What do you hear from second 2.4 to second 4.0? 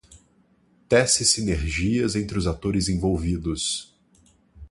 atores envolvidos.